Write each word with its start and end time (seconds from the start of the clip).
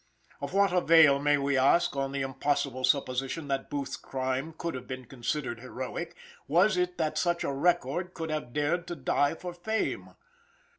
Of 0.41 0.51
what 0.55 0.73
avail, 0.73 1.19
may 1.19 1.37
we 1.37 1.59
ask, 1.59 1.95
on 1.95 2.11
the 2.11 2.23
impossible 2.23 2.83
supposition 2.83 3.49
that 3.49 3.69
Booth's 3.69 3.97
crime 3.97 4.51
could 4.57 4.73
have 4.73 4.87
been 4.87 5.05
considered 5.05 5.59
heroic, 5.59 6.15
was 6.47 6.75
it 6.75 6.97
that 6.97 7.19
such 7.19 7.43
a 7.43 7.53
record 7.53 8.13
should 8.17 8.31
have 8.31 8.51
dared 8.51 8.87
to 8.87 8.95
die 8.95 9.35
for 9.35 9.53
fame? 9.53 10.15